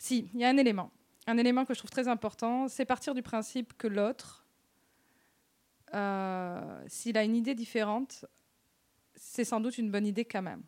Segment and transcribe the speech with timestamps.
[0.00, 0.90] Si, il y a un élément.
[1.26, 4.46] Un élément que je trouve très important, c'est partir du principe que l'autre,
[5.92, 8.24] euh, s'il a une idée différente,
[9.14, 10.62] c'est sans doute une bonne idée quand même.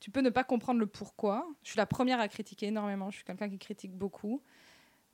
[0.00, 1.48] Tu peux ne pas comprendre le pourquoi.
[1.62, 3.10] Je suis la première à critiquer énormément.
[3.10, 4.42] Je suis quelqu'un qui critique beaucoup.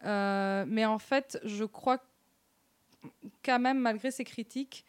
[0.04, 2.02] Euh, mais en fait, je crois
[3.44, 4.84] quand même, malgré ces critiques,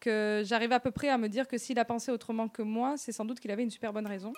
[0.00, 2.98] que j'arrive à peu près à me dire que s'il a pensé autrement que moi,
[2.98, 4.34] c'est sans doute qu'il avait une super bonne raison.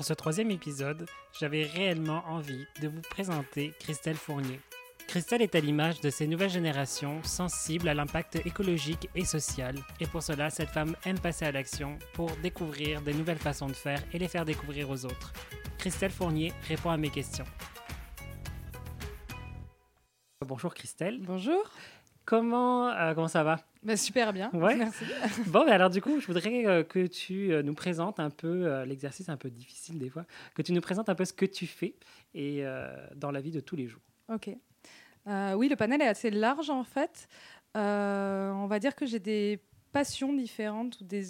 [0.00, 1.04] Pour ce troisième épisode,
[1.38, 4.58] j'avais réellement envie de vous présenter Christelle Fournier.
[5.06, 10.06] Christelle est à l'image de ces nouvelles générations sensibles à l'impact écologique et social, et
[10.06, 14.02] pour cela, cette femme aime passer à l'action pour découvrir des nouvelles façons de faire
[14.14, 15.34] et les faire découvrir aux autres.
[15.76, 17.44] Christelle Fournier répond à mes questions.
[20.46, 21.20] Bonjour Christelle.
[21.20, 21.70] Bonjour.
[22.30, 23.58] Comment, euh, comment ça va?
[23.82, 24.50] Ben, Super bien.
[24.52, 24.76] Ouais.
[24.76, 25.04] Merci.
[25.48, 28.84] Bon, ben alors du coup, je voudrais euh, que tu euh, nous présentes un peu
[28.84, 31.66] l'exercice un peu difficile des fois, que tu nous présentes un peu ce que tu
[31.66, 31.96] fais
[32.32, 32.62] et
[33.16, 34.00] dans la vie de tous les jours.
[34.32, 34.48] Ok.
[35.26, 37.26] Oui, le panel est assez large en fait.
[37.74, 39.58] On va dire que j'ai des
[39.90, 41.24] passions différentes ou des,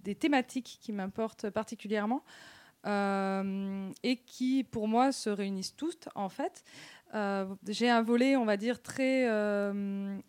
[0.00, 2.24] des thématiques qui m'importent particulièrement
[2.86, 6.64] et qui pour moi se réunissent toutes en fait.
[7.68, 9.28] j'ai un volet, on va dire, très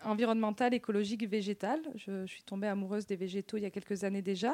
[0.04, 1.80] environnemental, écologique, végétal.
[1.96, 4.54] Je, suis tombée amoureuse des végétaux il y a quelques années déjà.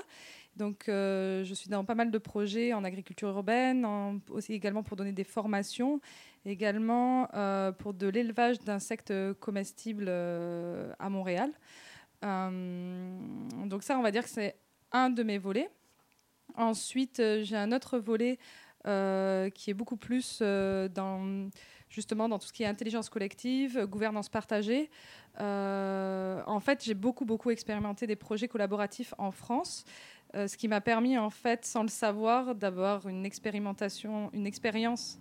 [0.55, 3.85] Donc, je suis dans pas mal de projets en agriculture urbaine,
[4.29, 6.02] aussi également pour donner des formations
[6.45, 11.52] également euh, pour de l'élevage d'insectes comestibles euh, à Montréal.
[12.23, 13.19] Euh,
[13.66, 14.55] donc ça, on va dire que c'est
[14.91, 15.69] un de mes volets.
[16.55, 18.38] Ensuite, j'ai un autre volet
[18.83, 21.49] qui est beaucoup plus dans
[21.89, 24.89] justement dans tout ce qui est intelligence collective, gouvernance partagée.
[25.39, 29.85] en fait, j'ai beaucoup beaucoup expérimenté des projets collaboratifs en France,
[30.33, 35.19] ce qui m'a permis en fait, sans le savoir, d'avoir une expérimentation, une expérience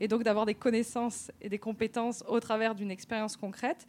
[0.00, 3.86] et donc d'avoir des connaissances et des compétences au travers d'une expérience concrète.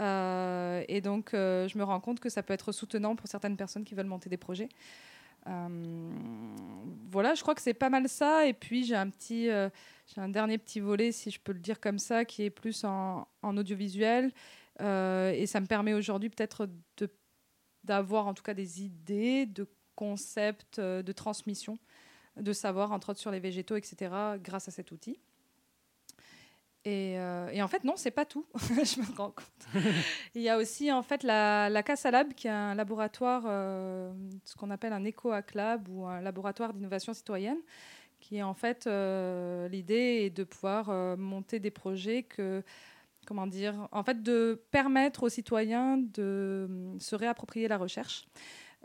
[0.00, 3.56] Euh, et donc, euh, je me rends compte que ça peut être soutenant pour certaines
[3.56, 4.68] personnes qui veulent monter des projets.
[5.48, 6.10] Euh,
[7.10, 8.46] voilà, je crois que c'est pas mal ça.
[8.46, 11.80] Et puis, j'ai un petit, j'ai un dernier petit volet, si je peux le dire
[11.80, 14.32] comme ça, qui est plus en, audiovisuel.
[14.80, 16.68] et ça me permet aujourd'hui peut-être
[17.84, 21.78] d'avoir en tout cas des idées, de concepts, de transmission,
[22.36, 25.18] de savoir, entre autres sur les végétaux, etc., grâce à cet outil.
[26.88, 28.46] Euh, et, en fait, non, c'est pas tout.
[28.58, 29.82] je me rends compte.
[30.34, 34.12] Il y a aussi en fait la, la Casa Lab, qui est un laboratoire, euh,
[34.44, 37.58] ce qu'on appelle un EcoHack Lab ou un laboratoire d'innovation citoyenne,
[38.20, 42.62] qui est en fait euh, l'idée est de pouvoir monter des projets que
[43.26, 46.66] comment dire, en fait, de permettre aux citoyens de
[46.98, 48.26] se réapproprier la recherche.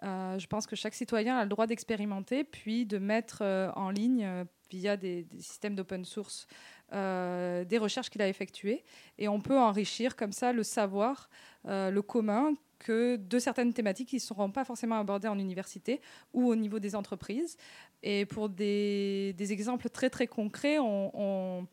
[0.02, 3.42] je pense que chaque citoyen a le droit d'expérimenter, puis de mettre
[3.78, 4.28] en ligne
[4.70, 6.46] via des, des systèmes d'open source
[6.94, 8.84] euh, des recherches qu'il a effectuées.
[9.18, 11.30] Et on peut enrichir comme ça le savoir,
[11.68, 16.02] euh, le commun, que de certaines thématiques qui ne seront pas forcément abordées en université
[16.34, 17.58] ou au niveau des entreprises.
[18.04, 21.66] Et pour des, exemples très très concrets, on,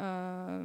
[0.00, 0.64] euh,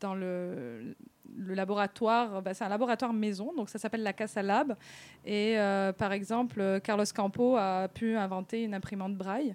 [0.00, 0.94] dans le,
[1.36, 4.76] laboratoire, bah, c'est un laboratoire maison, donc ça s'appelle la Casa Lab.
[5.24, 5.56] Et
[5.96, 9.54] par exemple, Carlos Campo a pu inventer une imprimante braille.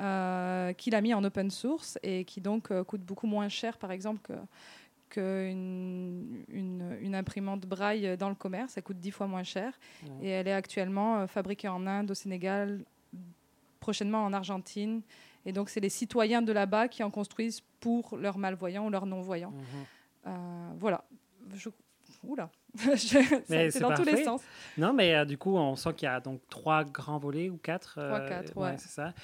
[0.00, 3.76] Euh, qu'il a mis en open source et qui donc euh, coûte beaucoup moins cher,
[3.76, 4.32] par exemple,
[5.10, 8.78] qu'une une, imprimante braille dans le commerce.
[8.78, 9.78] Elle coûte dix fois moins cher.
[10.22, 12.82] Et elle est actuellement euh, fabriquée en Inde, au Sénégal,
[13.78, 15.02] prochainement en Argentine.
[15.44, 19.06] Et donc, c'est les citoyens de là-bas qui en construisent pour leurs malvoyants ou leurs
[19.06, 19.52] non-voyants.
[20.24, 20.78] Mhm.
[20.78, 21.04] voilà.
[21.54, 21.68] Je...
[22.22, 22.50] Oula,
[22.96, 24.42] c'est dans tous les sens.
[24.76, 27.92] Non, mais du coup, on sent qu'il y a donc trois grands volets ou quatre.
[27.94, 28.76] Trois, quatre, ouais.
[28.76, 29.14] c'est ça.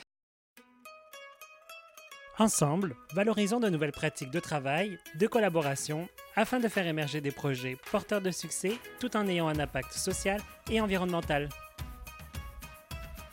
[2.39, 7.79] Ensemble, valorisons de nouvelles pratiques de travail, de collaboration, afin de faire émerger des projets
[7.91, 11.49] porteurs de succès tout en ayant un impact social et environnemental.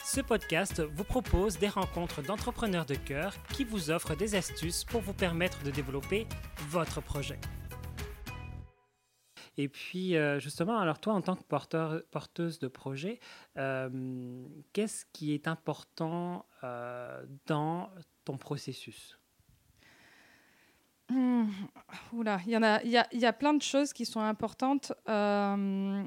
[0.05, 5.01] Ce podcast vous propose des rencontres d'entrepreneurs de cœur qui vous offrent des astuces pour
[5.01, 6.25] vous permettre de développer
[6.69, 7.39] votre projet.
[9.57, 13.19] Et puis, euh, justement, alors toi, en tant que porteur, porteuse de projet,
[13.57, 17.89] euh, qu'est-ce qui est important euh, dans
[18.23, 19.17] ton processus?
[21.09, 21.45] Mmh,
[22.13, 24.93] Oula, il y, en a, y y a plein de choses qui sont importantes.
[25.09, 26.03] Euh,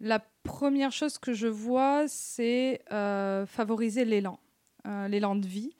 [0.00, 4.38] la première chose que je vois, c'est euh, favoriser l'élan,
[4.86, 5.74] euh, l'élan de vie.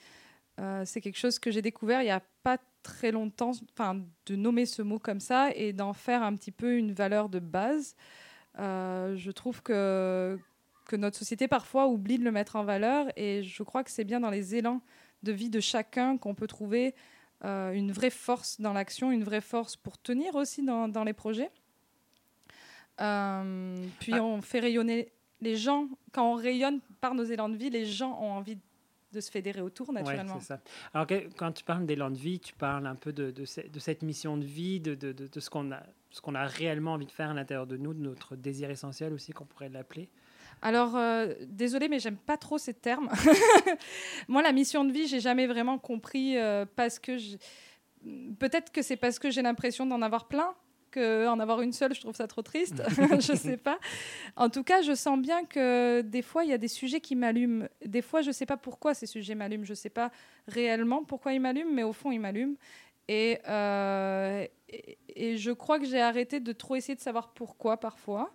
[0.84, 4.64] c'est quelque chose que j'ai découvert il n'y a pas très longtemps, enfin, de nommer
[4.64, 7.94] ce mot comme ça et d'en faire un petit peu une valeur de base.
[8.56, 10.38] je trouve que,
[10.86, 14.04] que notre société parfois oublie de le mettre en valeur et je crois que c'est
[14.04, 14.80] bien dans les élans
[15.22, 16.94] de vie de chacun qu'on peut trouver
[17.42, 21.50] une vraie force dans l'action, une vraie force pour tenir aussi dans, dans les projets.
[22.96, 24.22] puis ah.
[24.22, 28.18] on fait rayonner les gens, quand on rayonne par nos élans de vie, les gens
[28.20, 28.58] ont envie
[29.12, 30.34] de se fédérer autour, naturellement.
[30.34, 30.60] Ouais, ça.
[30.92, 31.06] Alors,
[31.36, 34.44] quand tu parles d'élan de vie, tu parles un peu de, de, cette mission de
[34.44, 34.96] vie, de,
[35.38, 38.00] ce qu'on a, ce qu'on a réellement envie de faire à l'intérieur de nous, de
[38.00, 40.08] notre désir essentiel aussi, qu'on pourrait l'appeler.
[40.62, 43.10] Alors, euh, désolé, mais j'aime pas trop ces termes.
[44.28, 47.16] Moi, la mission de vie, j'ai jamais vraiment compris euh, parce que
[48.38, 50.54] peut-être que c'est parce que j'ai l'impression d'en avoir plein
[51.00, 52.82] en avoir une seule, je trouve ça trop triste.
[53.20, 53.78] je sais pas.
[54.36, 57.14] En tout cas, je sens bien que des fois, il y a des sujets qui
[57.14, 57.66] m'allument.
[57.84, 59.64] Des fois, je sais pas pourquoi ces sujets m'allument.
[59.64, 60.10] Je sais pas
[60.48, 62.56] réellement pourquoi ils m'allument, mais au fond, ils m'allument.
[63.08, 64.46] Et, euh,
[65.14, 68.32] et, je crois que j'ai arrêté de trop essayer de savoir pourquoi parfois.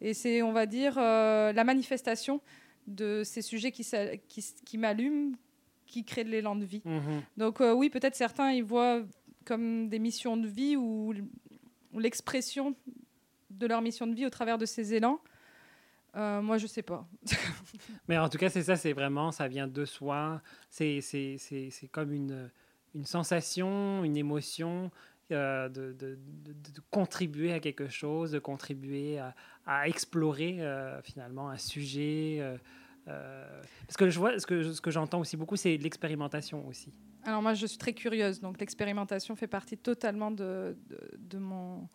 [0.00, 2.40] Et c'est, on va dire, euh, la manifestation
[2.86, 3.86] de ces sujets qui,
[4.28, 5.36] qui, qui m'allument,
[5.86, 6.82] qui créent de l'élan de vie.
[6.84, 7.22] Mhm.
[7.36, 9.02] Donc euh, oui, peut-être certains ils voient
[9.44, 11.12] comme des missions de vie ou
[11.94, 12.74] l'expression
[13.50, 15.20] de leur mission de vie au travers de ces élans.
[16.16, 17.06] Euh, moi, je sais pas.
[18.08, 20.42] Mais en tout cas, c'est ça, c'est vraiment, ça vient de soi.
[20.68, 21.00] C'est
[21.92, 22.50] comme une,
[22.94, 24.90] une sensation, une émotion
[25.30, 26.18] euh, de,
[26.90, 29.18] contribuer à quelque chose, de contribuer
[29.66, 32.42] à, explorer euh, finalement un sujet.
[33.06, 36.92] parce que je vois, ce que, j'entends aussi beaucoup, c'est l'expérimentation aussi.
[37.24, 40.74] Alors moi, je suis très curieuse, donc l'expérimentation fait partie totalement de,
[41.34, 41.88] mon,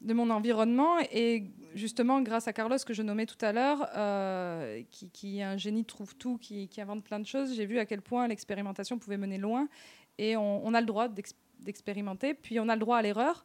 [0.00, 0.98] de mon environnement.
[1.12, 5.56] Et justement, grâce à Carlos, que je nommais tout à l'heure, euh, qui, est un
[5.56, 9.16] génie trouve tout, qui, invente plein de choses, j'ai vu à quel point l'expérimentation pouvait
[9.16, 9.68] mener loin.
[10.18, 11.08] Et on, a le droit
[11.60, 13.44] d'expérimenter, puis on a le droit à l'erreur.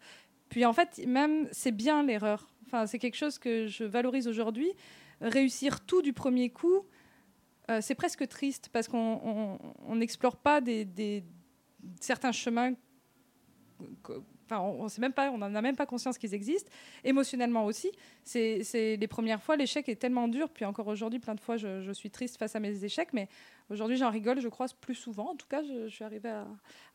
[0.50, 2.54] Puis en fait, même, c'est bien l'erreur.
[2.65, 4.71] Enfin, c'est quelque chose que je valorise aujourd'hui.
[5.21, 6.86] Réussir tout du premier coup,
[7.69, 9.57] euh, c'est presque triste parce qu'on
[9.95, 11.24] n'explore pas des,
[12.00, 12.74] certains chemins.
[14.45, 16.72] Enfin, on, sait même pas, on n'en a même pas conscience qu'ils existent.
[17.04, 17.92] Émotionnellement aussi,
[18.24, 20.50] c'est les premières fois, l'échec est tellement dur.
[20.50, 23.28] Puis encore aujourd'hui, plein de fois, je, suis triste face à mes échecs, mais
[23.69, 25.31] aujourd'hui, j'en rigole, je crois, plus souvent.
[25.31, 26.34] En tout cas, je, suis arrivée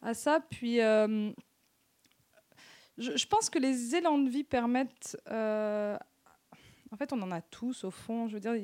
[0.03, 0.41] à, ça.
[0.51, 1.31] Puis, euh,
[2.99, 5.17] je, pense que les élans de vie permettent.
[5.31, 5.97] Euh,
[6.91, 8.29] en fait, on en a tous, au fond.
[8.29, 8.55] Je veux dire,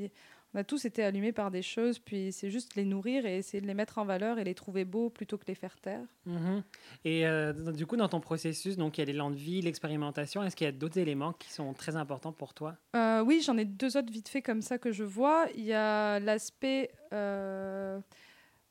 [0.54, 3.60] on a tous été allumés par des choses, puis c'est juste les nourrir et essayer
[3.60, 6.04] de les mettre en valeur et les trouver beaux plutôt que les faire taire.
[6.26, 6.62] Mhm.
[7.04, 10.44] Et euh, du coup, dans ton processus, donc il y a l'élan de vie, l'expérimentation,
[10.44, 12.76] est-ce qu'il y a d'autres éléments qui sont très importants pour toi?
[12.94, 15.46] Euh, Oui, j'en ai deux autres vite fait comme ça que je vois.
[15.56, 17.98] Il y a l'aspect euh,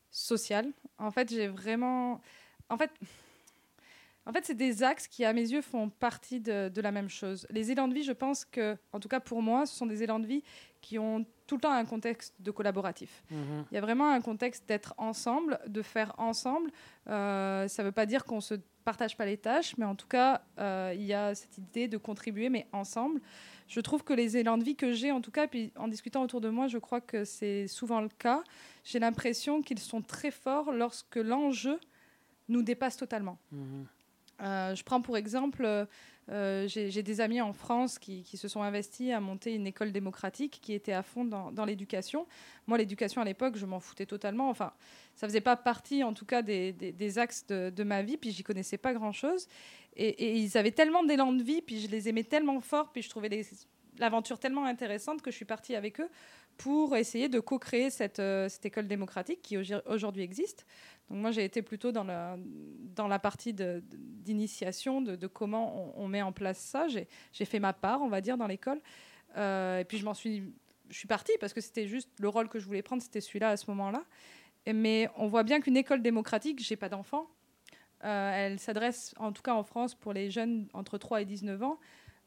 [0.10, 0.72] social.
[0.98, 2.22] En fait, j'ai vraiment...
[2.70, 2.92] En fait...
[4.26, 7.10] En fait, c'est des axes qui, à mes yeux, font partie de, de, la même
[7.10, 7.46] chose.
[7.50, 10.02] Les élans de vie, je pense que, en tout cas pour moi, ce sont des
[10.02, 10.44] élans de vie
[10.84, 13.24] qui ont tout le temps un contexte de collaboratif.
[13.32, 13.66] Mhm.
[13.72, 16.70] Il y a vraiment un contexte d'être ensemble, de faire ensemble.
[17.08, 19.96] Euh, ça ne veut pas dire qu'on ne se partage pas les tâches, mais en
[19.96, 23.22] tout cas, euh, il y a cette idée de contribuer, mais ensemble.
[23.70, 26.22] Je trouve que les élans de vie que j'ai, en tout cas, puis en discutant
[26.22, 28.44] autour de moi, je crois que c'est souvent le cas.
[28.84, 31.80] J'ai l'impression qu'ils sont très forts lorsque l'enjeu
[32.50, 33.38] nous dépasse totalement.
[33.52, 33.86] Mhm.
[34.42, 35.88] Euh, je prends pour exemple
[36.30, 40.60] euh, j'ai des amis en France qui, se sont investis à monter une école démocratique
[40.62, 42.28] qui était à fond dans, l'éducation.
[42.68, 44.50] Moi, l'éducation à l'époque, je m'en foutais totalement.
[44.50, 44.74] Enfin,
[45.16, 48.18] ça faisait pas partie, en tout cas, des, axes de, ma vie.
[48.18, 49.48] Puis j'y connaissais pas grand-chose.
[49.96, 53.10] Et, ils avaient tellement d'élan de vie, puis je les aimais tellement fort, puis je
[53.10, 53.46] trouvais
[54.00, 56.10] l'aventure tellement intéressante que je suis partie avec eux
[56.58, 60.66] pour essayer de co-créer cette, euh, école démocratique qui aujourd'hui existe.
[61.10, 66.60] Donc moi, j'ai été plutôt dans la, partie d'initiation de, comment on, met en place
[66.60, 66.88] ça.
[66.88, 68.82] J'ai fait ma part, on va dire, dans l'école.
[69.38, 70.54] Euh, et puis je m'en suis
[71.08, 73.70] partie parce que c'était juste le rôle que je voulais prendre, c'était celui-là à ce
[73.72, 74.04] moment-là.
[74.72, 77.28] Mais on voit bien qu'une école démocratique, j'ai pas d'enfants.
[78.04, 81.64] Euh, elle s'adresse, en tout cas en France, pour les jeunes entre 3 et 19
[81.64, 81.80] ans.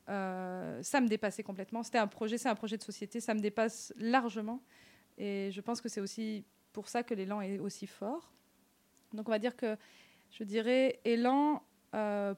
[0.08, 1.82] Euh, ça me dépassait complètement.
[1.82, 4.62] C'était un projet, c'est un projet de société, ça me dépasse largement.
[5.18, 8.32] Et je pense que c'est aussi pour ça que l'élan est aussi fort.
[9.12, 9.76] Donc on va dire que
[10.30, 11.62] je dirais élan,
[11.94, 12.34] euh,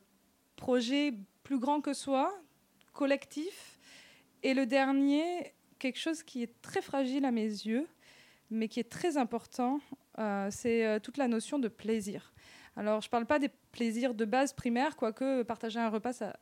[0.57, 2.35] projet plus grand que soi,
[2.93, 3.79] collectif.
[4.43, 7.87] Et le dernier, quelque chose qui est très fragile à mes yeux,
[8.51, 9.81] mais qui est très important,
[10.19, 12.33] euh, c'est toute la notion de plaisir.
[12.77, 16.39] Alors je ne parle pas des plaisirs de base primaires, quoique partager un repas, ça,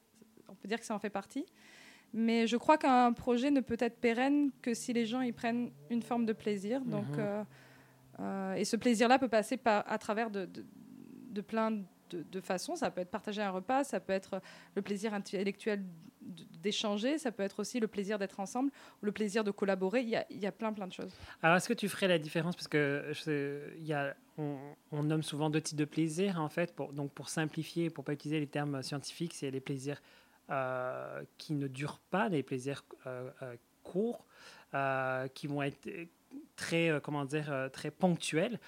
[0.49, 1.47] on peut dire que ça en fait partie.
[2.12, 5.71] Mais je crois qu'un projet ne peut être pérenne que si les gens y prennent
[5.91, 6.81] une forme de plaisir.
[6.83, 7.45] Donc, mhm.
[8.21, 10.49] Euh, et ce plaisir-là peut passer par, à travers de,
[11.31, 12.76] de, plein de, façons.
[12.76, 14.41] Ça peut être partager un repas, ça peut être
[14.75, 15.85] le plaisir intellectuel
[16.61, 20.00] d'échanger, ça peut être aussi le plaisir d'être ensemble, ou le plaisir de collaborer.
[20.00, 21.12] Il y a, il y a plein, plein de choses.
[21.43, 22.57] Alors, est-ce que tu ferais la différence?
[22.57, 23.12] Parce que
[23.79, 26.75] il y a on, nomme souvent deux types de plaisirs, en fait.
[26.75, 30.03] Pour, donc, pour simplifier, pour pas utiliser les termes scientifiques, c'est les plaisirs
[30.49, 34.25] euh, qui ne durent pas, les plaisirs euh, euh, courts,
[35.35, 35.88] qui vont être
[36.55, 38.61] très, comment dire, très ponctuels,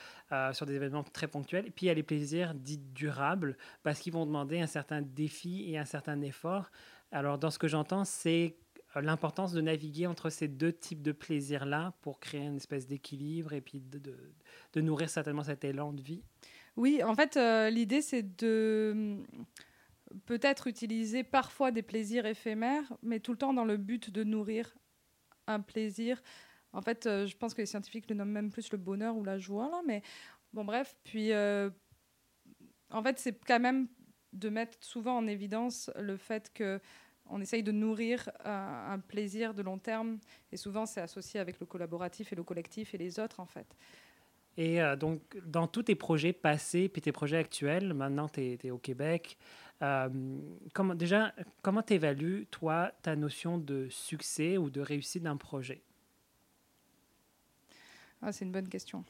[0.52, 1.66] sur des événements très ponctuels.
[1.66, 5.02] Et puis, il y a les plaisirs dits durables, parce qu'ils vont demander un certain
[5.02, 6.70] défi et un certain effort.
[7.12, 8.56] Alors, dans ce que j'entends, c'est
[8.96, 13.60] l'importance de naviguer entre ces deux types de plaisirs-là pour créer une espèce d'équilibre et
[13.60, 16.22] puis de, nourrir certainement cet élan de vie.
[16.76, 17.36] Oui, en fait,
[17.70, 19.18] l'idée, c'est de
[20.26, 24.76] peut-être utiliser parfois des plaisirs éphémères, mais tout le temps dans le but de nourrir
[25.46, 26.22] un plaisir.
[26.72, 29.24] En fait, euh, je pense que les scientifiques le nomment même plus le bonheur ou
[29.24, 30.02] la joie, là, mais
[30.52, 30.96] bon, bref.
[31.04, 31.70] Puis, euh,
[32.90, 33.88] en fait, c'est quand même
[34.32, 36.80] de mettre souvent en évidence le fait que
[37.30, 40.18] on essaye de nourrir un, un plaisir de long terme,
[40.50, 43.76] et souvent c'est associé avec le collaboratif et le collectif et les autres, en fait.
[44.58, 48.70] Et euh, donc, dans tous tes projets passés puis tes projets actuels, maintenant tu es,
[48.72, 49.38] au Québec,
[49.82, 50.08] euh,
[50.74, 55.80] comment, déjà, comment tu évalues, toi, ta notion de succès ou de réussite d'un projet?
[58.20, 59.04] Ah, c'est une bonne question.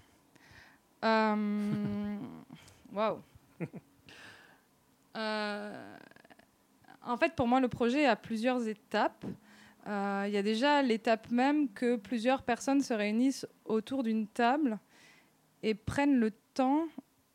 [1.03, 2.19] Euh,
[2.93, 3.23] waouh!
[5.15, 9.25] en fait, pour moi, le projet a plusieurs étapes.
[9.87, 14.79] Il y a déjà l'étape même que plusieurs personnes se réunissent autour d'une table
[15.63, 16.89] et prennent le temps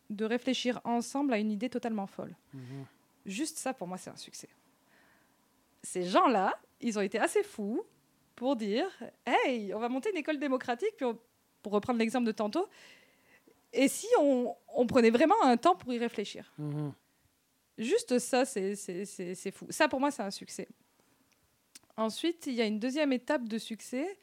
[0.10, 2.36] de réfléchir ensemble à une idée totalement folle.
[2.54, 2.86] Mhm.
[3.26, 4.50] Juste ça, pour moi, c'est un succès.
[5.82, 7.84] Ces gens-là, ils ont été assez fous
[8.36, 8.88] pour dire
[9.26, 11.06] Hey, on va monter une école démocratique, puis
[11.62, 12.68] pour reprendre l'exemple de tantôt,
[13.72, 16.52] et si on, on, prenait vraiment un temps pour y réfléchir?
[16.58, 16.94] Mhm.
[17.78, 19.66] Juste ça, c'est fou.
[19.70, 20.68] Ça, pour moi, c'est un succès.
[21.98, 24.18] Ensuite, il y a une deuxième étape de succès,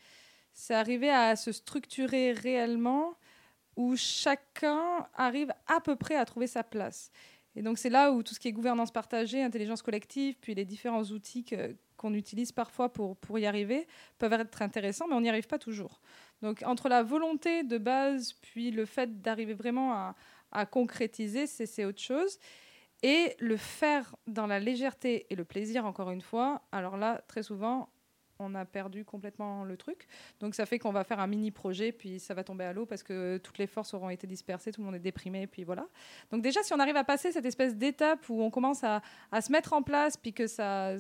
[0.53, 3.15] c'est arriver à se structurer réellement
[3.81, 7.11] où chacun arrive à peu près à trouver sa place.
[7.57, 10.67] Et donc c'est là où tout ce qui est gouvernance partagée, intelligence collective, puis les
[10.67, 11.47] différents outils
[11.97, 16.03] qu'on utilise parfois pour, y arriver peuvent être intéressants, mais on n'y arrive pas toujours.
[16.43, 20.15] Donc entre la volonté de base, puis le fait d'arriver vraiment à,
[20.53, 22.39] à concrétiser, c'est autre chose.
[23.03, 27.43] Et le faire dans la légèreté et le plaisir, encore une fois, alors là, très
[27.43, 27.89] souvent,
[28.41, 30.07] on a perdu complètement le truc.
[30.41, 32.87] Donc ça fait qu'on va faire un mini projet, puis ça va tomber à l'eau
[32.87, 35.87] parce que toutes les forces auront été dispersées, tout le monde est déprimé, puis voilà.
[36.31, 39.03] Donc déjà, si on arrive à passer cette espèce d'étape où on commence à,
[39.41, 40.95] se mettre en place, puis que ça...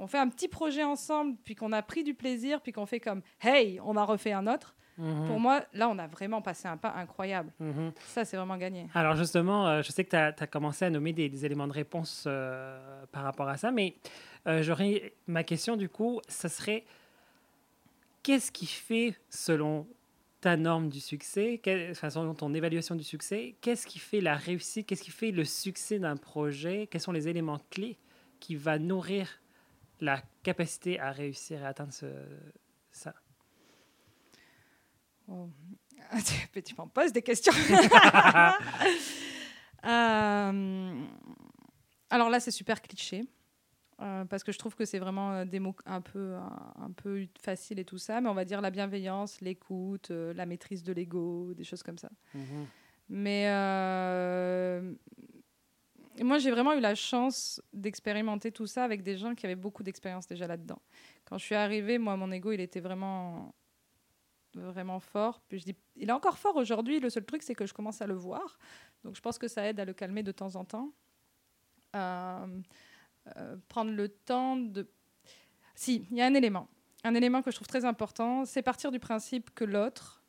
[0.00, 3.00] On fait un petit projet ensemble, puis qu'on a pris du plaisir, puis qu'on fait
[3.00, 5.26] comme «Hey, on a refait un autre», Mhm.
[5.26, 7.52] Pour moi, là, on a vraiment passé un pas incroyable.
[7.60, 7.92] Mhm.
[8.06, 8.88] Ça, c'est vraiment gagné.
[8.94, 12.24] Alors, justement, euh, je sais que tu as, commencé à nommer des, éléments de réponse
[12.26, 13.94] euh, par rapport à ça, mais
[14.46, 16.84] euh, j'aurais ma question, du coup, ce serait
[18.24, 19.86] qu'est-ce qui fait, selon
[20.40, 21.60] ta norme du succès,
[21.94, 25.98] selon ton évaluation du succès, qu'est-ce qui fait la réussite, qu'est-ce qui fait le succès
[25.98, 27.98] d'un projet, quels sont les éléments clés
[28.38, 29.40] qui va nourrir
[30.00, 31.92] la capacité à réussir à atteindre
[32.92, 33.14] ça?
[35.28, 35.48] Oh.
[36.64, 37.52] tu m'en poses des questions.
[39.84, 41.04] Euh,
[42.10, 43.22] alors là, c'est super cliché.
[44.00, 47.28] Euh, parce que je trouve que c'est vraiment euh, des mots un peu, un, peu
[47.40, 51.54] faciles et tout ça, mais on va dire la bienveillance, l'écoute, la maîtrise de l'ego,
[51.54, 52.10] des choses comme ça.
[52.34, 52.66] Mhm.
[53.08, 53.44] Mais
[56.24, 59.84] moi, j'ai vraiment eu la chance d'expérimenter tout ça avec des gens qui avaient beaucoup
[59.84, 60.82] d'expérience déjà là-dedans.
[61.24, 63.54] Quand je suis arrivée, moi, mon ego, il était vraiment
[64.54, 65.40] vraiment fort.
[65.48, 67.00] Puis je dis, il est encore fort aujourd'hui.
[67.00, 68.58] Le seul truc, c'est que je commence à le voir.
[69.04, 70.92] Donc je pense que ça aide à le calmer de temps en temps.
[71.96, 72.60] Euh,
[73.36, 74.88] euh, prendre le temps de.
[75.74, 76.68] Si, il y a un élément.
[77.04, 80.22] Un élément que je trouve très important, c'est partir du principe que l'autre,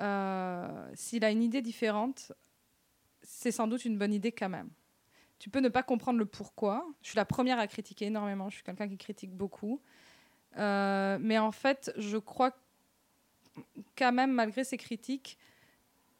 [0.00, 2.32] euh, s'il a une idée différente,
[3.22, 4.70] c'est sans doute une bonne idée quand même.
[5.38, 6.86] Tu peux ne pas comprendre le pourquoi.
[7.02, 8.48] Je suis la première à critiquer énormément.
[8.48, 9.80] Je suis quelqu'un qui critique beaucoup.
[10.56, 12.52] mais en fait, je crois
[13.96, 15.38] quand même, malgré ses critiques,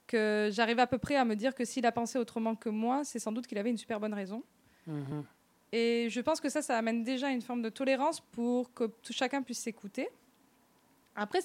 [0.07, 3.05] que j'arrive à peu près à me dire que s'il a pensé autrement que moi,
[3.05, 4.43] c'est sans doute qu'il avait une super bonne raison.
[4.87, 5.25] Mhm.
[5.71, 9.13] Et je pense que ça, ça amène déjà une forme de tolérance pour que tout
[9.13, 10.09] chacun puisse s'écouter.
[11.15, 11.41] Après,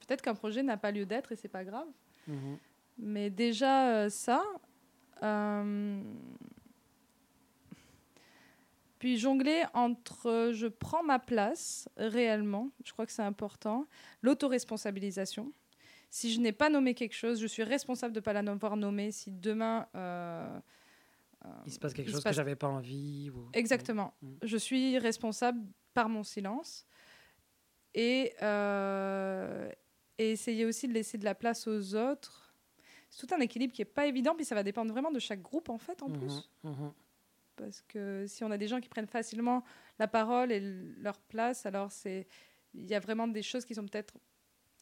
[0.00, 1.86] peut-être qu'un projet n'a pas lieu d'être et c'est pas grave.
[2.26, 2.58] Mhm.
[2.98, 4.42] Mais déjà, euh, ça.
[5.22, 6.00] Euh,
[9.06, 13.86] puis jongler entre je prends ma place réellement, je crois que c'est important,
[14.20, 15.52] l'autoresponsabilisation.
[16.10, 19.12] Si je n'ai pas nommé quelque chose, je suis responsable de ne pas l'avoir nommé.
[19.12, 19.86] Si demain...
[19.94, 20.58] Euh,
[21.44, 23.30] euh, il se passe quelque chose que j'avais pas envie.
[23.30, 23.48] Ou...
[23.52, 24.12] Exactement.
[24.22, 24.32] Mm.
[24.42, 25.60] Je suis responsable
[25.94, 26.84] par mon silence.
[27.94, 29.70] Et, euh,
[30.18, 32.46] et essayer aussi de laisser de la place aux autres
[33.08, 35.40] c'est tout un équilibre qui est pas évident, puis ça va dépendre vraiment de chaque
[35.42, 36.50] groupe en fait en Mhm, plus.
[36.64, 36.92] mhm.
[37.56, 39.64] Parce que si on a des gens qui prennent facilement
[39.98, 42.26] la parole et leur place, alors c'est
[42.74, 44.18] il y a vraiment des choses qui sont peut-être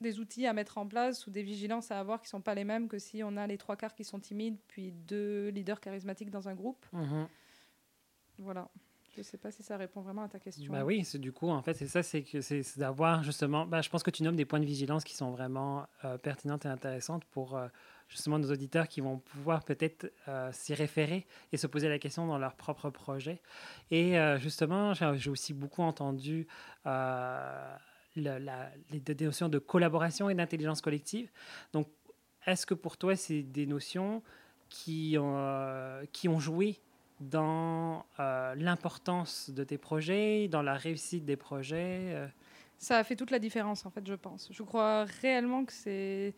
[0.00, 2.64] des outils à mettre en place ou des vigilances à avoir qui sont pas les
[2.64, 6.30] mêmes que si on a les trois quarts qui sont timides puis deux leaders charismatiques
[6.30, 6.84] dans un groupe.
[6.92, 7.28] Mhm.
[8.38, 8.68] Voilà.
[9.16, 10.72] Je sais pas si ça répond vraiment à ta question.
[10.72, 13.64] Bah oui, c'est du coup, en fait, c'est ça, c'est que c'est c'est d'avoir justement,
[13.64, 16.66] bah, je pense que tu nommes des points de vigilance qui sont vraiment euh, pertinentes
[16.66, 17.68] et intéressantes pour euh,
[18.08, 22.26] justement nos auditeurs qui vont pouvoir peut-être euh, s'y référer et se poser la question
[22.26, 23.40] dans leur propre projet.
[23.90, 26.46] Et euh, justement, j'ai aussi beaucoup entendu
[26.86, 27.76] euh,
[28.16, 31.30] les, notions de collaboration et d'intelligence collective.
[31.72, 31.88] Donc,
[32.46, 34.22] est-ce que pour toi, c'est des notions
[34.68, 36.80] qui ont, euh, qui ont joué
[37.20, 42.28] dans l'importance de tes projets, dans la réussite des projets
[42.76, 44.48] Ça a fait toute la différence, en fait, je pense.
[44.50, 46.34] Je crois réellement que c'est.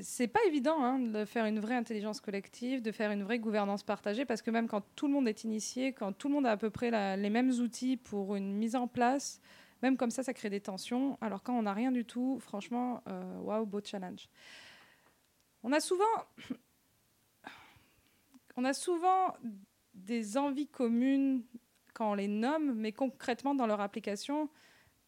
[0.00, 3.82] C'est- pas évident hein, de faire une vraie intelligence collective, de faire une vraie gouvernance
[3.82, 6.52] partagée, parce que même quand tout le monde est initié, quand tout le monde a
[6.52, 9.40] à peu près les mêmes outils pour une mise en place,
[9.82, 11.18] même comme ça, ça crée des tensions.
[11.20, 14.28] Alors quand on n'a rien du tout, franchement, euh, waouh, beau challenge.
[15.62, 16.04] On a souvent,
[18.56, 19.34] on a souvent
[19.94, 21.42] des envies communes
[21.94, 24.48] quand on les nomme, mais concrètement dans leur application,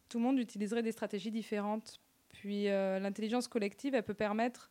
[0.09, 2.01] tout le monde utiliserait des stratégies différentes.
[2.41, 4.71] Puis euh, l'intelligence collective, elle peut permettre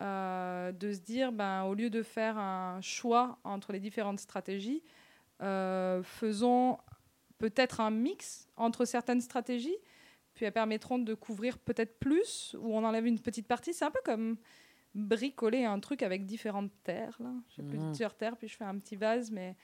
[0.00, 4.82] euh, de se dire, ben, au lieu de faire un choix entre les différentes stratégies,
[5.42, 6.78] euh, faisons
[7.36, 9.76] peut-être un mix entre certaines stratégies,
[10.32, 13.74] puis elles permettront de couvrir peut-être plus, ou on enlève une petite partie.
[13.74, 14.38] C'est un peu comme
[14.94, 17.18] bricoler un truc avec différentes terres.
[17.50, 17.68] J'ai Mhm.
[17.90, 19.54] plusieurs terres, puis je fais un petit vase, mais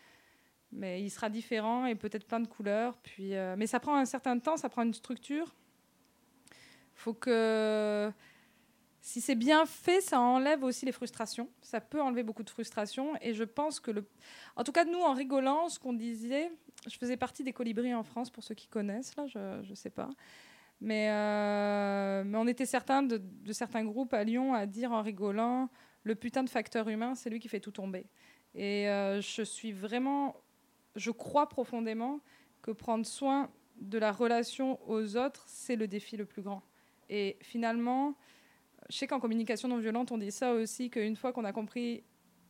[0.70, 2.98] mais il sera différent et peut-être plein de couleurs.
[2.98, 5.54] Puis, euh, mais ça prend un certain temps, ça prend une structure.
[6.98, 8.12] Faut que
[9.00, 11.48] si c'est bien fait, ça enlève aussi les frustrations.
[11.62, 13.14] Ça peut enlever beaucoup de frustrations.
[13.20, 14.04] Et je pense que le,
[14.56, 16.50] en tout cas nous en rigolant, ce qu'on disait,
[16.88, 19.90] je faisais partie des colibris en France pour ceux qui connaissent là, je je sais
[19.90, 20.10] pas.
[20.80, 25.02] Mais, euh, mais on était certains de, de certains groupes à Lyon à dire en
[25.02, 25.70] rigolant,
[26.02, 28.06] le putain de facteur humain, c'est lui qui fait tout tomber.
[28.56, 30.34] Et euh, je suis vraiment,
[30.96, 32.18] je crois profondément
[32.60, 36.62] que prendre soin de la relation aux autres, c'est le défi le plus grand.
[37.08, 38.14] Et finalement,
[38.90, 42.04] je sais qu'en communication non violente, on dit ça aussi, qu'une fois qu'on a compris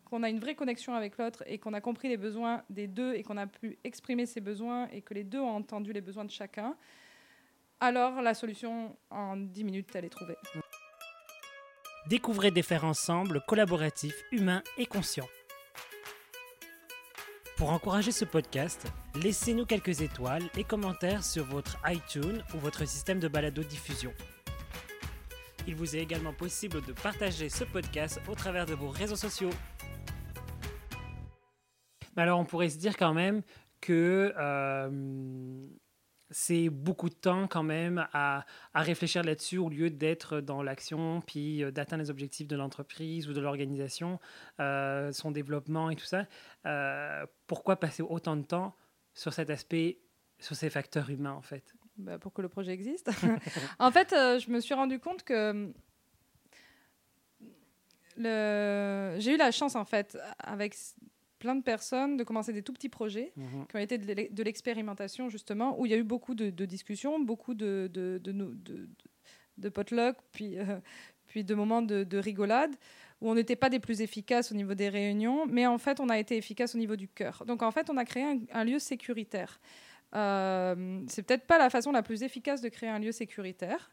[0.08, 3.14] qu'on a une vraie connexion avec l'autre et qu'on a compris les besoins des deux
[3.14, 6.24] et qu'on a pu exprimer ses besoins et que les deux ont entendu les besoins
[6.24, 6.76] de chacun,
[7.80, 10.36] alors la solution en 10 minutes, elle est trouvée.
[12.08, 15.28] Découvrez des faire ensemble collaboratifs, humains et conscients.
[17.58, 23.20] Pour encourager ce podcast, laissez-nous quelques étoiles et commentaires sur votre iTunes ou votre système
[23.20, 24.12] de balado-diffusion.
[25.68, 29.50] Il vous est également possible de partager ce podcast au travers de vos réseaux sociaux.
[32.16, 33.42] Alors, on pourrait se dire quand même
[33.82, 35.68] que euh,
[36.30, 41.62] c'est beaucoup de temps quand même à, réfléchir là-dessus au lieu d'être dans l'action puis
[41.62, 44.18] euh, d'atteindre les objectifs de l'entreprise ou de l'organisation,
[44.60, 46.24] euh, son développement et tout ça.
[47.46, 48.74] Pourquoi passer autant de temps
[49.12, 49.98] sur cet aspect,
[50.38, 51.74] sur ces facteurs humains en fait?
[51.98, 53.10] Bah, pour que le projet existe.
[53.78, 55.72] en fait, euh, je me suis rendu compte que
[58.16, 59.16] le...
[59.18, 60.74] j'ai eu la chance, en fait, avec
[61.38, 63.66] plein de personnes, de commencer des tout petits projets Mhm.
[63.68, 66.50] qui ont été de l'e- de l'expérimentation, justement, où il y a eu beaucoup de,
[66.50, 68.88] de discussions, beaucoup de, de, de, no- de, de-
[69.58, 70.78] de potluck, puis, euh,
[71.26, 72.74] puis de moments de, de rigolade,
[73.20, 76.08] où on n'était pas des plus efficaces au niveau des réunions, mais en fait, on
[76.08, 77.44] a été efficace au niveau du cœur.
[77.46, 79.60] Donc, en fait, on a créé un, un lieu sécuritaire.
[80.14, 83.90] Euh, c'est peut-être pas la façon la plus efficace de créer un lieu sécuritaire.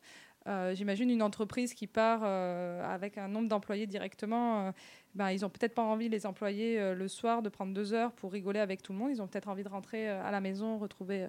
[0.47, 4.73] Euh, J'imagine une entreprise qui part euh, avec un nombre d'employés directement.
[5.15, 8.31] ben, ils ont peut-être pas envie, les employés, le soir, de prendre deux heures pour
[8.31, 9.11] rigoler avec tout le monde.
[9.11, 11.27] Ils ont peut-être envie de rentrer à la maison, retrouver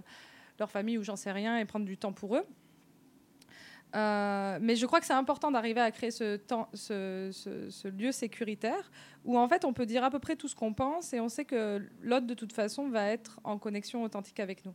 [0.59, 2.45] leur famille ou j'en sais rien et prendre du temps pour eux.
[3.95, 7.89] Euh, mais je crois que c'est important d'arriver à créer ce, temps, ce, ce- ce
[7.89, 8.91] lieu sécuritaire
[9.25, 11.29] où en fait on peut dire à peu près tout ce qu'on pense et on
[11.29, 14.75] sait que l'autre de toute façon va être en connexion authentique avec nous.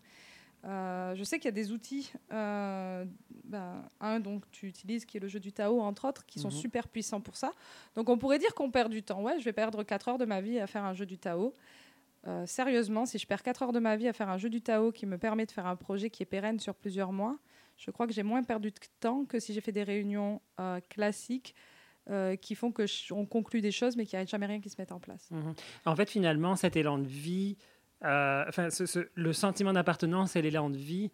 [0.64, 3.04] Euh, je sais qu'il y a des outils, euh,
[3.44, 6.48] ben, un donc tu utilises qui est le jeu du Tao entre autres, qui sont
[6.50, 6.54] Mhm.
[6.56, 7.52] super puissants pour ça.
[7.96, 9.22] Donc on pourrait dire qu'on perd du temps.
[9.22, 11.54] Ouais, je vais perdre 4 heures de ma vie à faire un jeu du Tao.
[12.28, 14.62] Euh, sérieusement, si je perds 4 heures de ma vie à faire un jeu du
[14.62, 17.38] Tao qui me permet de faire un projet qui est pérenne sur plusieurs mois,
[17.84, 20.80] je crois que j'ai moins perdu de temps que si j'ai fait des réunions euh,
[20.90, 21.56] classiques
[22.10, 24.60] euh, qui font que ch- on conclut des choses mais qu'il n'y a jamais rien
[24.62, 25.30] qui se mette en place.
[25.32, 25.54] Mhm.
[25.86, 27.58] En fait, finalement, cet élan de vie,
[28.04, 31.12] euh, enfin, ce- ce- le sentiment d'appartenance et l'élan de vie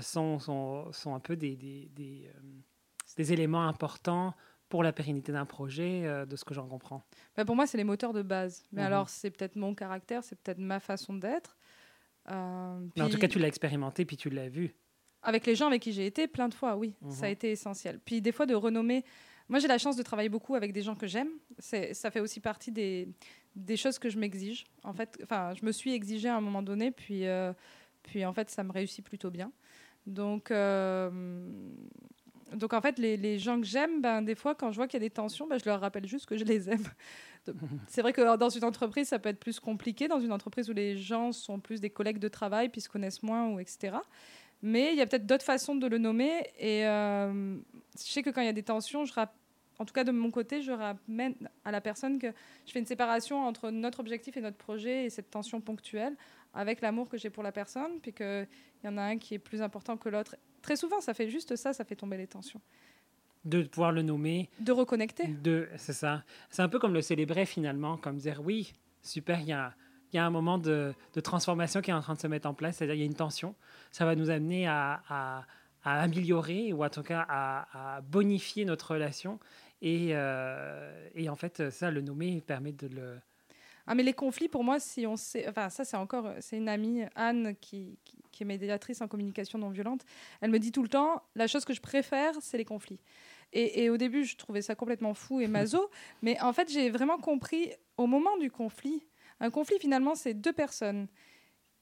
[0.00, 2.30] sont, sont, sont un peu des, des, des,
[3.16, 4.34] des éléments importants
[4.68, 7.02] pour la pérennité d'un projet, euh, de ce que j'en comprends
[7.36, 8.66] bah, Pour moi, c'est les moteurs de base.
[8.72, 8.86] Mais Mhm.
[8.86, 11.56] alors, c'est peut-être mon caractère, c'est peut-être ma façon d'être.
[12.30, 14.74] Euh, en tout cas, tu l'as expérimenté, puis tu l'as vu.
[15.24, 17.10] Avec les gens avec qui j'ai été, plein de fois, oui, Mhm.
[17.10, 17.98] ça a été essentiel.
[18.04, 19.04] Puis des fois, de renommer.
[19.48, 21.28] Moi, j'ai la chance de travailler beaucoup avec des gens que j'aime.
[21.58, 23.08] Ça fait aussi partie des,
[23.56, 24.64] des choses que je m'exige.
[24.84, 27.52] En fait, enfin, je me suis exigée à un moment donné, puis, euh,
[28.02, 29.52] puis en fait, ça me réussit plutôt bien.
[30.06, 31.10] Donc, euh,
[32.54, 35.00] donc en fait, les, les gens que j'aime, ben, des fois, quand je vois qu'il
[35.00, 36.84] y a des tensions, ben, je leur rappelle juste que je les aime.
[37.88, 40.72] C'est vrai que dans une entreprise, ça peut être plus compliqué, dans une entreprise où
[40.72, 43.96] les gens sont plus des collègues de travail, puis se connaissent moins, ou etc.
[44.64, 46.50] Mais il y a peut-être d'autres façons de le nommer.
[46.58, 47.54] Et euh,
[47.98, 49.12] je sais que quand il y a des tensions, je
[49.78, 52.28] en tout cas de mon côté, je ramène à la personne que
[52.64, 56.16] je fais une séparation entre notre objectif et notre projet et cette tension ponctuelle
[56.54, 58.46] avec l'amour que j'ai pour la personne, puis qu'il
[58.84, 60.36] y en a un qui est plus important que l'autre.
[60.62, 62.60] Très souvent, ça fait juste ça, ça fait tomber les tensions.
[63.44, 65.26] De pouvoir le nommer, De reconnecter.
[65.26, 66.24] de, c'est ça.
[66.48, 68.72] C'est un peu comme le célébrer finalement, comme dire oui,
[69.02, 69.74] super, il y a,
[70.14, 72.48] il y a un moment de, de transformation qui est en train de se mettre
[72.48, 73.54] en place, c'est-à-dire il y a une tension.
[73.90, 75.44] Ça va nous amener à, à-
[75.82, 79.38] à améliorer ou en tout cas à, à bonifier notre relation.
[79.82, 83.18] Et, euh, et en fait, ça, le nommer permet de le.
[83.86, 85.46] Ah, mais les conflits, pour moi, si on sait.
[85.46, 86.32] Enfin, ça, c'est encore.
[86.40, 90.06] C'est une amie, Anne, qui, qui, qui est médiatrice en communication non violente.
[90.40, 93.00] Elle me dit tout le temps la chose que je préfère, c'est les conflits.
[93.52, 95.90] Et, et au début, je trouvais ça complètement fou et maso.
[96.22, 99.02] mais en fait, j'ai vraiment compris au moment du conflit.
[99.40, 101.08] Un conflit, finalement, c'est deux personnes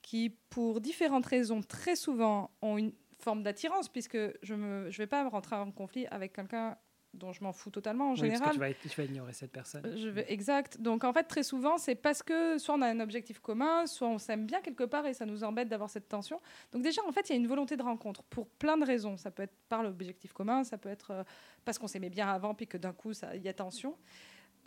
[0.01, 5.07] qui, pour différentes raisons, très souvent, ont une forme d'attirance, puisque je ne je vais
[5.07, 6.77] pas rentrer en conflit avec quelqu'un
[7.15, 8.49] dont je m'en fous totalement en Oui, parce général.
[8.49, 9.97] que tu vas, être- tu vas ignorer cette personne.
[9.99, 10.81] Je vais, exact.
[10.81, 14.09] Donc en fait, très souvent, c'est parce que soit on a un objectif commun, soit
[14.09, 16.41] on s'aime bien quelque part et ça nous embête d'avoir cette tension.
[16.73, 19.19] Donc déjà, en fait, il y a une volonté de rencontre pour plein de raisons.
[19.19, 21.23] Ça peut être par l'objectif commun, ça peut être euh,
[21.67, 23.95] parce qu'on s'aimait bien avant, puis que d'un coup, il y a tension.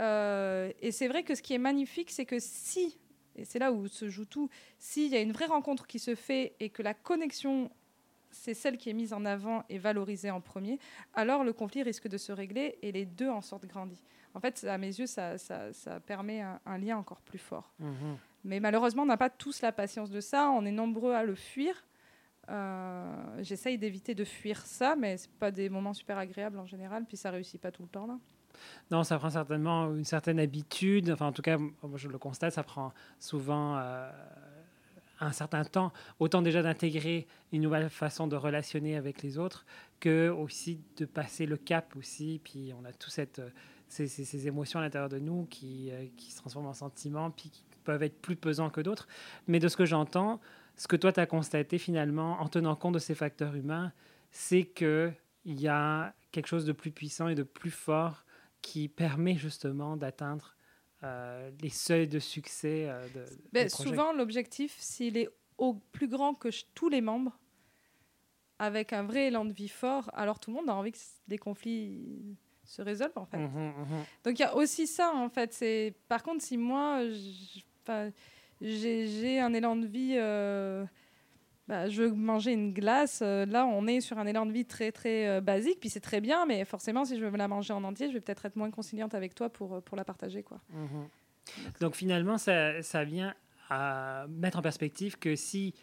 [0.02, 2.98] Euh, et c'est vrai que ce qui est magnifique, c'est que si,
[3.36, 6.16] et c'est là où se joue tout, s'il y a une vraie rencontre qui se
[6.16, 7.72] fait et que la connexion,
[8.32, 10.80] c'est celle qui est mise en avant et valorisée en premier,
[11.14, 14.04] alors le conflit risque de se régler et les deux en sortent grandis.
[14.34, 17.74] En fait, à mes yeux, ça, ça- ça permet un, un lien encore plus fort.
[17.80, 18.18] Mhm.
[18.44, 20.50] Mais malheureusement, on n'a pas tous la patience de ça.
[20.52, 21.86] On est nombreux à le fuir.
[22.50, 27.06] Euh, J'essaye d'éviter de fuir ça, mais c'est pas des moments super agréables en général.
[27.06, 28.20] Puis ça réussit pas tout le temps là.
[28.92, 31.10] Non, ça prend certainement une certaine habitude.
[31.12, 31.58] Enfin, en tout cas,
[31.96, 34.10] je le constate, ça prend souvent euh,
[35.20, 35.92] un certain temps.
[36.20, 39.66] Autant déjà d'intégrer une nouvelle façon de relationner avec les autres,
[40.00, 42.42] que aussi de passer le cap aussi.
[42.44, 42.90] Puis on a
[43.88, 47.50] ces- ces émotions à l'intérieur de nous qui, euh, qui se transforment en sentiments, puis
[47.50, 49.08] qui peuvent être plus pesants que d'autres.
[49.48, 50.42] Mais de ce que j'entends,
[50.76, 53.94] ce que toi, tu as constaté finalement, en tenant compte de ces facteurs humains,
[54.32, 55.14] c'est qu'il
[55.46, 58.25] y a quelque chose de plus puissant et de plus fort
[58.66, 60.56] qui permet justement d'atteindre
[61.04, 63.24] euh, les seuils de succès euh, de,
[63.54, 67.38] Ben, des souvent, l'objectif, s'il est au plus grand que tous les membres,
[68.58, 71.22] avec un vrai élan de vie fort, alors tout le monde a envie que s-
[71.28, 73.38] les conflits se résolvent en fait.
[73.38, 74.04] Mhm, mhm.
[74.24, 75.54] Donc il y a aussi ça en fait.
[75.54, 77.02] C'est par contre si moi
[78.62, 80.86] j'ai un élan de vie, euh,
[81.68, 83.22] bah, je veux manger une glace.
[83.24, 86.00] euh, là on est sur un élan de vie très très euh, basique, puis c'est
[86.00, 88.46] très bien, mais forcément si je veux me la manger en entier, je vais peut-être
[88.46, 90.60] être moins conciliante avec toi pour euh, pour la partager quoi.
[90.70, 91.08] Mhm.
[91.80, 93.34] Donc finalement, ça, ça vient
[93.70, 95.74] à mettre en perspective que si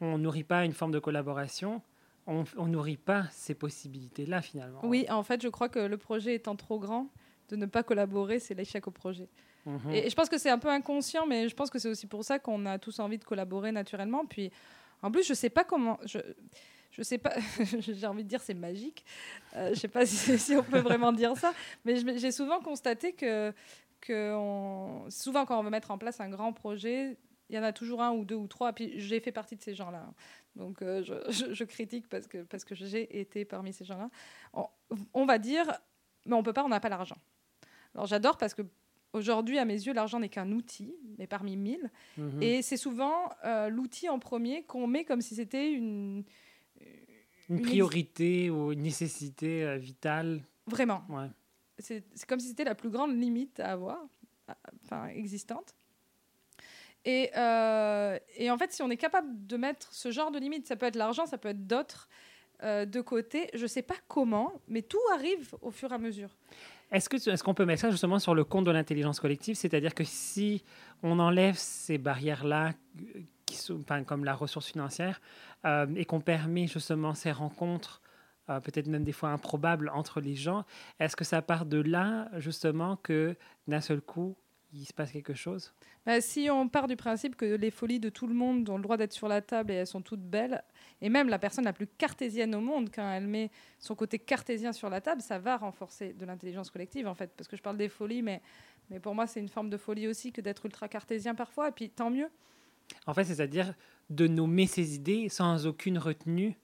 [0.00, 1.80] on nourrit pas une forme de collaboration,
[2.26, 4.80] on nourrit pas ces possibilités-là finalement.
[4.82, 7.08] Oui, en fait je crois que le projet étant trop grand,
[7.48, 9.28] de ne pas collaborer, c'est l'échec au projet.
[9.64, 9.90] Mhm.
[9.92, 12.06] Et, et je pense que c'est un peu inconscient, mais je pense que c'est aussi
[12.06, 14.24] pour ça qu'on a tous envie de collaborer naturellement.
[14.26, 14.50] Puis,
[15.06, 15.98] en plus, je sais pas comment.
[16.04, 16.18] Je,
[16.90, 17.34] je sais pas.
[17.78, 19.04] J'ai envie de dire c'est magique.
[19.54, 21.52] Euh, je sais pas si, on peut vraiment dire ça,
[21.84, 23.52] mais j'ai souvent constaté que,
[24.00, 24.34] que
[25.08, 27.16] souvent quand on veut mettre en place un grand projet,
[27.48, 28.72] il y en a toujours un ou deux ou trois.
[28.72, 30.04] Puis j'ai fait partie de ces gens-là.
[30.56, 34.10] Donc euh, je critique parce que, parce que j'ai été parmi ces gens-là.
[34.54, 34.66] On,
[35.14, 35.70] on va dire,
[36.24, 37.18] mais on peut pas, on n'a pas l'argent.
[37.94, 38.62] Alors j'adore parce que
[39.16, 41.90] Aujourd'hui, à mes yeux, l'argent n'est qu'un outil, mais parmi mille.
[42.18, 42.42] Mhm.
[42.42, 46.22] Et c'est souvent euh, l'outil en premier qu'on met comme si c'était une.
[46.80, 46.96] une
[47.48, 50.42] une priorité ou une nécessité euh, vitale.
[50.66, 51.04] Vraiment.
[51.08, 51.28] Ouais.
[51.78, 54.02] C'est comme si c'était la plus grande limite à avoir,
[54.84, 55.74] enfin existante.
[57.04, 60.66] Et, euh, et en fait, si on est capable de mettre ce genre de limite,
[60.66, 62.08] ça peut être l'argent, ça peut être d'autres,
[62.64, 66.36] euh, de côté, je sais pas comment, mais tout arrive au fur et à mesure.
[66.90, 70.62] Est-ce qu'on peut mettre ça justement sur le compte de l'intelligence collective, c'est-à-dire que si
[71.02, 75.20] on enlève ces barrières-là, euh, qui sont comme la ressource financière,
[75.64, 78.02] euh, et qu'on permet justement ces rencontres
[78.48, 80.64] euh, peut-être même des fois improbables entre les gens.
[81.00, 84.36] Est-ce que ça part de là, justement, que d'un seul coup,
[84.76, 85.72] il se passe quelque chose?
[86.04, 88.82] Bah, Si on part du principe que les folies de tout le monde ont le
[88.82, 90.62] droit d'être sur la table et elles sont toutes belles,
[91.00, 94.72] et même la personne la plus cartésienne au monde, quand elle met son côté cartésien
[94.72, 97.30] sur la table, ça va renforcer de l'intelligence collective, en fait.
[97.36, 98.42] Parce que je parle des folies, mais,
[98.90, 101.72] mais pour moi, c'est une forme de folie aussi que d'être ultra cartésien parfois, et
[101.72, 102.28] puis tant mieux.
[103.06, 103.74] En fait, c'est-à-dire
[104.10, 106.56] de nommer ses idées sans aucune retenue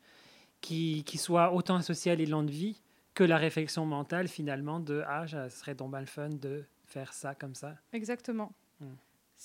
[0.61, 2.81] qui, qui soit autant associée à l'élan de vie
[3.14, 7.35] que la réflexion mentale finalement de ah, ça serait donc le fun de faire ça
[7.35, 7.76] comme ça.
[7.92, 8.52] Exactement.
[8.81, 8.94] Hmm.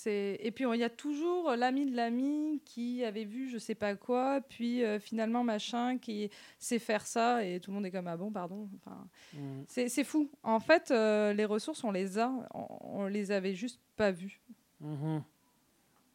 [0.06, 3.96] Et puis il y a toujours l'ami de l'ami qui avait vu je sais pas
[3.96, 6.30] quoi, puis euh, finalement machin qui
[6.60, 8.68] sait faire ça et tout le monde est comme ah bon pardon.
[8.76, 9.64] Enfin, hmm.
[9.66, 10.30] C'est fou.
[10.44, 14.40] En fait, euh, les ressources on les a, on, les avait juste pas vues.
[14.80, 15.22] Mhm.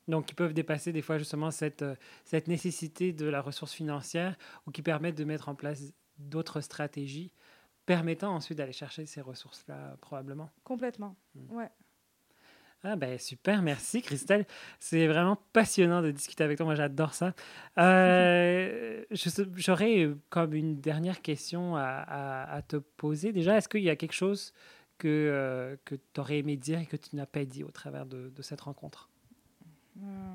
[0.08, 4.38] Donc, ils peuvent dépasser des fois justement cette, euh, cette nécessité de la ressource financière
[4.68, 7.32] ou qui permettent de mettre en place d'autres stratégies
[7.86, 10.50] permettant ensuite d'aller chercher ces ressources-là, probablement.
[10.64, 11.56] Complètement, hmm.
[11.56, 11.70] ouais.
[12.86, 14.46] Ah ben super, merci Christelle.
[14.78, 16.66] C'est vraiment passionnant de discuter avec toi.
[16.66, 17.34] Moi, j'adore ça.
[17.78, 19.06] Euh,
[19.56, 23.32] J'aurais comme une dernière question à, à, te poser.
[23.32, 24.54] Déjà, est-ce qu'il y a quelque chose
[24.98, 28.06] que, euh, que tu aurais aimé dire et que tu n'as pas dit au travers
[28.06, 29.10] de, de cette rencontre?
[30.02, 30.34] Euh,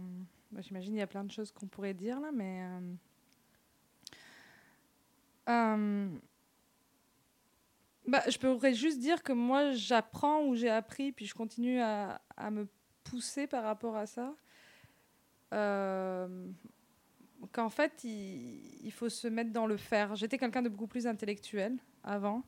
[0.51, 2.63] bah, J'imagine il y a plein de choses qu'on pourrait dire là, mais...
[8.09, 12.23] Bah, je pourrais juste dire que moi, j'apprends ou j'ai appris, puis je continue à,
[12.39, 12.67] à, me
[13.05, 14.35] pousser par rapport à ça.
[15.53, 16.49] Euh,
[17.53, 20.17] qu'en fait, il, il, faut se mettre dans le faire.
[20.17, 22.45] J'étais quelqu'un de beaucoup plus intellectuel avant.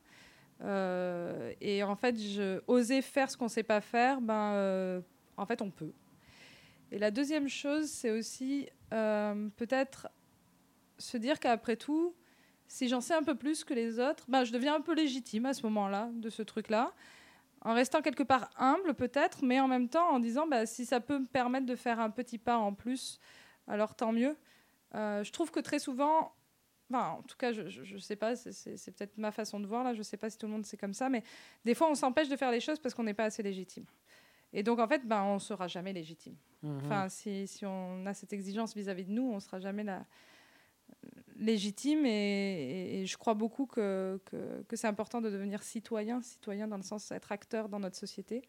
[0.61, 5.01] Euh, et en fait, je osais faire ce qu'on ne sait pas faire, ben, euh,
[5.37, 5.93] en fait, on peut.
[6.91, 10.09] Et la deuxième chose, c'est aussi peut-être
[10.97, 12.15] se dire qu'après tout,
[12.71, 15.45] si j'en sais un peu plus que les autres, bah, je deviens un peu légitime
[15.45, 16.93] à ce moment-là de ce truc-là,
[17.59, 21.01] en restant quelque part humble peut-être, mais en même temps en disant bah, si ça
[21.01, 23.19] peut me permettre de faire un petit pas en plus,
[23.67, 24.37] alors tant mieux.
[24.95, 26.33] Euh, je trouve que très souvent,
[26.89, 29.93] enfin, en tout cas, je ne sais pas, c'est peut-être ma façon de voir là,
[29.93, 31.23] je ne sais pas si tout le monde c'est comme ça, mais
[31.65, 33.85] des fois on s'empêche de faire les choses parce qu'on n'est pas assez légitime.
[34.53, 36.37] Et donc en fait, ben, on ne sera jamais légitime.
[36.63, 39.59] Mmh enfin, si, si, on a cette exigence vis-à-vis -vis de nous, on ne sera
[39.59, 40.05] jamais là
[41.37, 46.83] légitime et, je crois beaucoup que, que, c'est important de devenir citoyen, citoyen dans le
[46.83, 48.43] sens d'être acteur dans notre société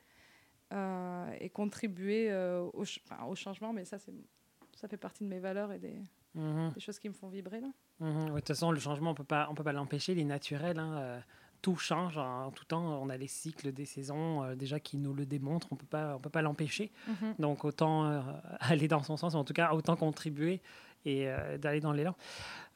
[0.72, 2.84] euh, et contribuer euh, au,
[3.26, 6.00] au, changement, mais ça, ça fait partie de mes valeurs et des,
[6.34, 6.72] mhm.
[6.72, 7.60] des choses qui me font vibrer.
[7.60, 7.68] Là.
[8.00, 8.30] Mhm.
[8.30, 10.78] de toute façon, le changement, on ne peut pas l'empêcher, il est naturel.
[10.78, 11.20] Hein, euh,
[11.60, 13.00] tout change en tout temps.
[13.00, 15.68] On a les cycles des saisons déjà qui nous le démontrent.
[15.70, 16.90] On ne peut pas l'empêcher.
[17.06, 17.34] Mhm.
[17.38, 18.20] Donc autant
[18.58, 20.60] aller dans son sens, ou en tout cas autant contribuer
[21.04, 22.16] et euh, d'aller dans l'élan.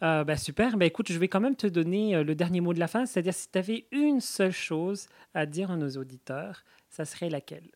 [0.03, 0.77] Euh, bah, super.
[0.77, 3.07] Bah, écoute, je vais quand même te donner euh, le dernier mot de la fin.
[3.07, 7.71] C'est-à-dire, si tu avais une seule chose à dire à nos auditeurs, ça serait laquelle?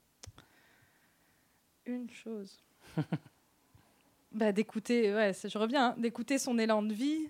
[1.87, 2.63] Une chose.
[4.33, 7.29] bah, d'écouter, ouais, je reviens, hein, d'écouter son élan de vie,